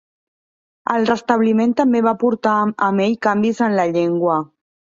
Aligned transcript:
El 0.93 1.05
restabliment 1.09 1.75
també 1.81 2.03
va 2.07 2.15
portar 2.25 2.57
amb 2.89 3.05
ell 3.07 3.17
canvis 3.29 3.63
en 3.71 3.81
la 3.83 3.91
llengua. 3.95 4.43